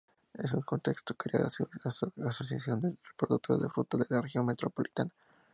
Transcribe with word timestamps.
En 0.33 0.45
ese 0.45 0.59
contexto, 0.63 1.13
creó 1.13 1.43
la 1.43 2.27
Asociación 2.29 2.81
de 2.81 2.95
Productores 3.15 3.61
de 3.61 3.69
Fruta 3.69 3.97
de 3.97 4.05
la 4.09 4.21
Región 4.21 4.47
Metropolitana. 4.47 5.11